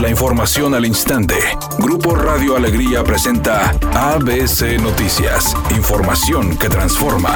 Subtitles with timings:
[0.00, 1.34] La información al instante.
[1.80, 5.56] Grupo Radio Alegría presenta ABC Noticias.
[5.76, 7.34] Información que transforma.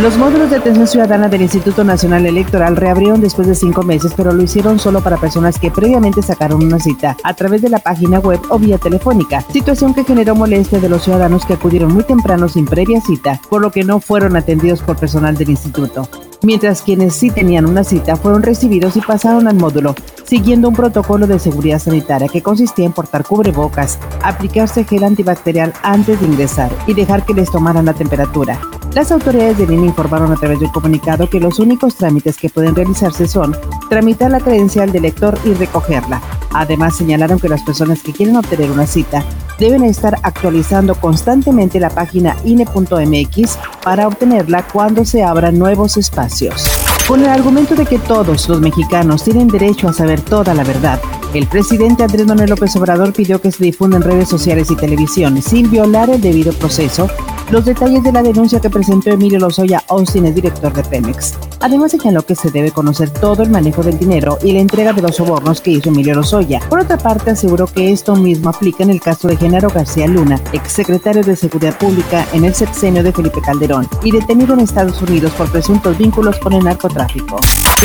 [0.00, 4.32] Los módulos de atención ciudadana del Instituto Nacional Electoral reabrieron después de cinco meses, pero
[4.32, 8.18] lo hicieron solo para personas que previamente sacaron una cita a través de la página
[8.18, 12.48] web o vía telefónica, situación que generó molestia de los ciudadanos que acudieron muy temprano
[12.48, 16.08] sin previa cita, por lo que no fueron atendidos por personal del instituto
[16.44, 19.94] mientras quienes sí tenían una cita fueron recibidos y pasaron al módulo,
[20.34, 26.20] siguiendo un protocolo de seguridad sanitaria que consistía en portar cubrebocas, aplicarse gel antibacterial antes
[26.20, 28.60] de ingresar y dejar que les tomaran la temperatura.
[28.94, 32.74] Las autoridades de línea informaron a través del comunicado que los únicos trámites que pueden
[32.74, 33.56] realizarse son
[33.88, 36.20] tramitar la credencial del lector y recogerla.
[36.52, 39.24] Además, señalaron que las personas que quieren obtener una cita
[39.60, 46.83] deben estar actualizando constantemente la página INE.mx para obtenerla cuando se abran nuevos espacios.
[47.06, 50.98] Con el argumento de que todos los mexicanos tienen derecho a saber toda la verdad,
[51.34, 55.42] el presidente Andrés Manuel López Obrador pidió que se difunda en redes sociales y televisión,
[55.42, 57.10] sin violar el debido proceso,
[57.50, 61.34] los detalles de la denuncia que presentó Emilio Lozoya Austin, el director de Pemex.
[61.60, 65.02] Además señaló que se debe conocer todo el manejo del dinero y la entrega de
[65.02, 66.60] los sobornos que hizo Emilio Lozoya.
[66.68, 70.40] Por otra parte, aseguró que esto mismo aplica en el caso de Genaro García Luna,
[70.52, 75.32] exsecretario de Seguridad Pública en el sexenio de Felipe Calderón y detenido en Estados Unidos
[75.32, 77.38] por presuntos vínculos con el narcotráfico.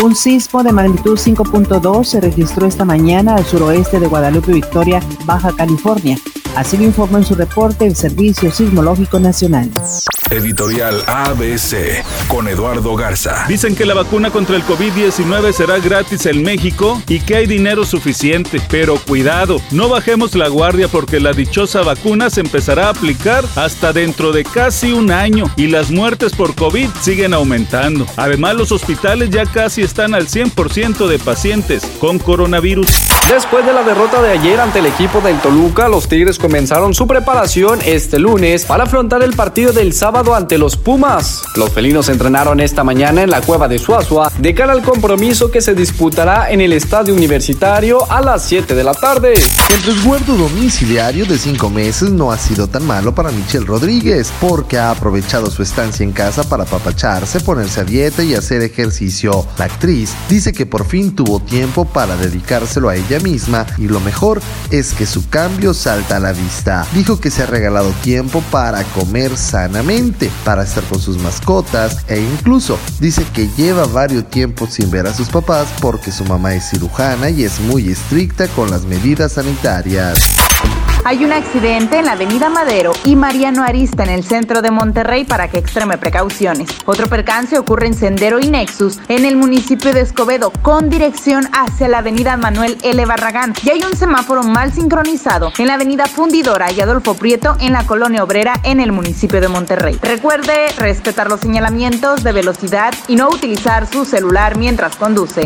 [0.03, 5.51] Un sismo de magnitud 5.2 se registró esta mañana al suroeste de Guadalupe, Victoria, Baja
[5.51, 6.17] California.
[6.55, 9.69] Así lo informó en su reporte el Servicio Sismológico Nacional.
[10.31, 13.45] Editorial ABC con Eduardo Garza.
[13.47, 17.83] Dicen que la vacuna contra el COVID-19 será gratis en México y que hay dinero
[17.83, 18.61] suficiente.
[18.69, 23.91] Pero cuidado, no bajemos la guardia porque la dichosa vacuna se empezará a aplicar hasta
[23.91, 28.05] dentro de casi un año y las muertes por COVID siguen aumentando.
[28.15, 32.87] Además, los hospitales ya casi están al 100% de pacientes con coronavirus.
[33.29, 37.05] Después de la derrota de ayer ante el equipo del Toluca, los Tigres comenzaron su
[37.05, 41.43] preparación este lunes para afrontar el partido del sábado ante los Pumas.
[41.55, 45.61] Los felinos entrenaron esta mañana en la cueva de Suazua de cara al compromiso que
[45.61, 49.35] se disputará en el estadio universitario a las 7 de la tarde.
[49.35, 54.79] El resguardo domiciliario de 5 meses no ha sido tan malo para Michelle Rodríguez porque
[54.79, 59.45] ha aprovechado su estancia en casa para papacharse, ponerse a dieta y hacer ejercicio.
[59.59, 63.99] La actriz dice que por fin tuvo tiempo para dedicárselo a ella misma y lo
[63.99, 66.85] mejor es que su cambio salta a la vista.
[66.93, 72.19] Dijo que se ha regalado tiempo para comer sanamente para estar con sus mascotas e
[72.19, 76.69] incluso dice que lleva varios tiempos sin ver a sus papás porque su mamá es
[76.69, 80.19] cirujana y es muy estricta con las medidas sanitarias.
[81.05, 85.23] Hay un accidente en la avenida Madero y Mariano Arista en el centro de Monterrey
[85.23, 86.69] para que extreme precauciones.
[86.85, 91.87] Otro percance ocurre en Sendero y Nexus en el municipio de Escobedo con dirección hacia
[91.87, 93.05] la avenida Manuel L.
[93.05, 93.53] Barragán.
[93.63, 97.85] Y hay un semáforo mal sincronizado en la avenida Fundidora y Adolfo Prieto en la
[97.85, 99.97] colonia obrera en el municipio de Monterrey.
[100.01, 105.45] Recuerde respetar los señalamientos de velocidad y no utilizar su celular mientras conduce.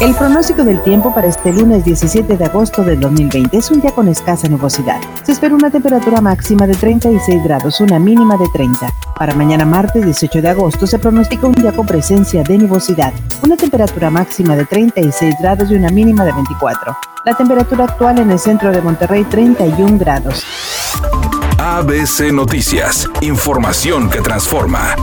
[0.00, 3.90] El pronóstico del tiempo para este lunes 17 de agosto del 2020 es un día
[3.92, 4.98] con escasa nubosidad.
[5.22, 8.90] Se espera una temperatura máxima de 36 grados, una mínima de 30.
[9.14, 13.12] Para mañana martes 18 de agosto se pronostica un día con presencia de nubosidad,
[13.42, 16.96] una temperatura máxima de 36 grados y una mínima de 24.
[17.26, 20.46] La temperatura actual en el centro de Monterrey 31 grados.
[21.58, 24.96] ABC Noticias, información que transforma.